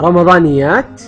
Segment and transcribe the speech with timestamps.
[0.00, 1.02] رمضانيات.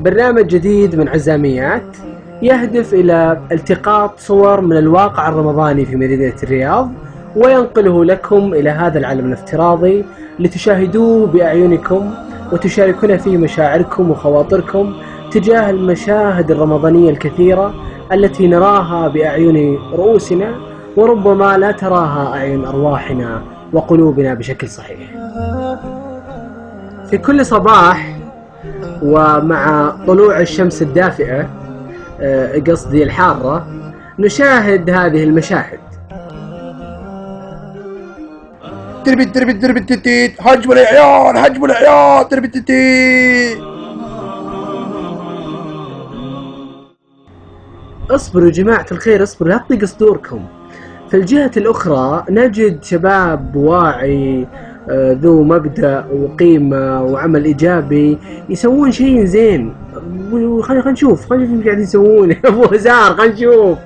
[0.00, 1.96] برنامج جديد من عزاميات
[2.42, 6.90] يهدف إلى التقاط صور من الواقع الرمضاني في مدينة الرياض
[7.36, 10.04] وينقله لكم إلى هذا العالم الافتراضي
[10.38, 12.10] لتشاهدوه بأعينكم
[12.52, 14.94] وتشاركون فيه مشاعركم وخواطركم
[15.30, 17.74] تجاه المشاهد الرمضانية الكثيرة
[18.12, 20.54] التي نراها بأعين رؤوسنا
[20.96, 23.59] وربما لا تراها أعين أرواحنا.
[23.72, 24.98] وقلوبنا بشكل صحيح.
[27.10, 28.16] في كل صباح
[29.02, 31.48] ومع طلوع الشمس الدافئة
[32.20, 33.66] آه، قصدي الحارة
[34.18, 35.78] نشاهد هذه المشاهد.
[39.06, 43.58] دربي دربي دربي تيتيت هجموا العيال هجموا العيال دربي تيتيت
[48.10, 50.44] اصبروا يا جماعة الخير اصبروا لا تضيق صدوركم.
[51.10, 54.46] في الجهة الأخرى نجد شباب واعي
[54.90, 59.74] آه، ذو مبدأ وقيمة وعمل إيجابي يسوون شيء زين.
[60.62, 62.32] خلينا نشوف خلينا نشوف قاعدين يسوون.
[62.44, 63.78] أبو هزار خلينا نشوف.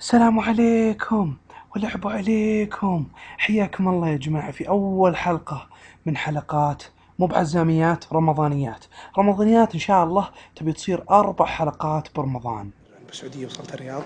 [0.00, 1.34] السلام عليكم
[1.76, 3.06] ولعب عليكم.
[3.38, 5.66] حياكم الله يا جماعة في أول حلقة
[6.06, 6.82] من حلقات
[7.18, 8.84] مو بعزاميات رمضانيات.
[9.18, 12.70] رمضانيات إن شاء الله تبي تصير أربع حلقات برمضان.
[13.10, 14.04] بالسعودية وصلت الرياض.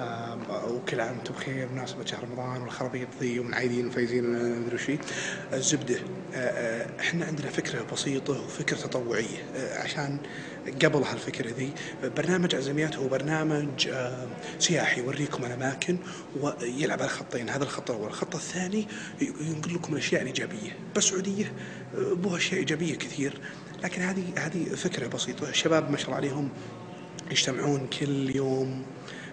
[0.00, 4.24] آم، وكل عام وأنتم بخير بمناسبة شهر رمضان والخرابيط ذي ومنعيدين وفايزين
[4.60, 4.98] مدري وشي.
[5.52, 5.96] الزبدة
[6.34, 9.44] آه، آه، إحنا عندنا فكرة بسيطة وفكرة تطوعية.
[9.56, 10.18] آه، عشان
[10.84, 11.72] قبل هالفكرة ذي
[12.16, 14.26] برنامج عزميات هو برنامج آه،
[14.58, 15.96] سياحي يوريكم الأماكن
[16.40, 18.08] ويلعب على خطين هذا الخط الأول.
[18.08, 18.86] الخط الثاني
[19.20, 20.76] ينقل لكم الأشياء الإيجابية.
[20.94, 21.52] بالسعودية
[21.96, 23.40] آه، بوها أشياء إيجابية كثير.
[23.84, 25.48] لكن هذه هذه فكرة بسيطة.
[25.48, 26.48] الشباب ما شاء الله عليهم
[27.30, 28.82] يجتمعون كل يوم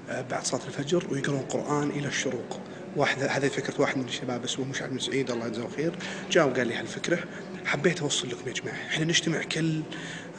[0.09, 2.59] آه، بعد صلاة الفجر ويقرون قرآن إلى الشروق.
[2.95, 5.95] واحد هذه فكرة واحد من الشباب اسمه مشعل بن سعيد الله يجزاه خير
[6.31, 7.19] جاء وقال لي هالفكرة.
[7.65, 9.81] حبيت أوصل لكم يا جماعة إحنا نجتمع كل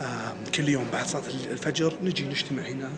[0.00, 2.90] آه كل يوم بعد صلاة الفجر نجي نجتمع هنا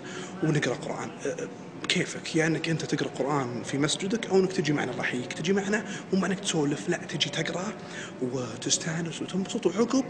[0.42, 1.10] ونقرأ قرآن.
[1.26, 1.48] آه،
[1.88, 5.52] كيفك؟ يا إنك أنت تقرأ قرآن في مسجدك أو إنك تجي معنا الله يحييك تجي
[5.52, 7.72] معنا مو معناك تسولف لا تجي تقرأ
[8.22, 10.04] وتستانس وتنبسط وعقب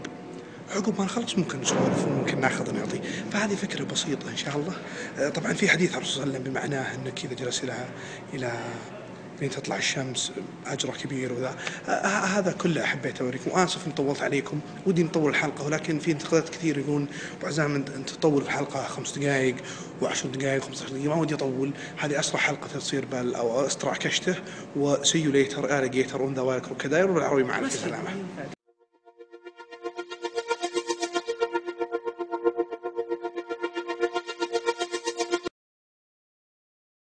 [0.71, 2.99] عقب ما نخلص ممكن نسولف وممكن ناخذ ونعطي
[3.31, 4.73] فهذه فكرة بسيطة إن شاء الله.
[5.19, 7.85] آه، طبعا في حديث الرسول صلى الله عليه وسلم بمعناه إنك إذا جلس إلى
[8.33, 8.51] إلى
[9.41, 10.31] لين تطلع الشمس
[10.65, 11.55] اجره كبير وذا.
[11.87, 14.59] آه، آه، هذا كله حبيت اوريكم واسف ان طولت عليكم.
[14.85, 15.65] ودي نطول الحلقة.
[15.65, 19.55] ولكن في انتقادات كثير يقولون ابو عزام أنت تطول الحلقة خمس دقائق
[20.01, 21.71] و10 دقائق 15 دقيقه ما ودي أطول.
[21.97, 24.35] هذه أسرع حلقة تصير بال أو أسرع كشتة.
[24.75, 27.05] وسيو ليتر اليجيتر اون ذا وكذا.
[27.05, 28.54] بالعربي مع ألف سلامة.